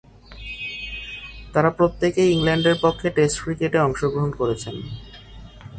তারা 1.53 1.69
প্রত্যেকেই 1.69 2.29
ইংল্যান্ডের 2.31 2.77
পক্ষে 2.81 3.07
টেস্ট 3.09 3.37
ক্রিকেটে 3.43 3.77
অংশগ্রহণ 3.79 4.31
করেছেন। 4.31 4.75